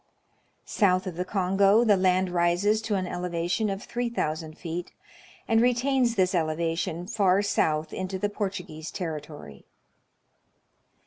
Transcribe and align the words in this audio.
South 0.65 1.05
of 1.05 1.15
the 1.15 1.23
Kongo 1.23 1.83
the 1.83 1.95
land 1.95 2.31
rises 2.31 2.81
to 2.81 2.95
an 2.95 3.05
elevation 3.05 3.69
of 3.69 3.83
3 3.83 4.11
000 4.11 4.53
feet, 4.53 4.93
and 5.47 5.61
retains 5.61 6.15
this 6.15 6.33
elevation 6.33 7.05
far 7.05 7.43
south 7.43 7.93
into 7.93 8.17
the 8.17 8.27
Portu 8.29 8.65
guese 8.67 8.91
territory. 8.91 9.63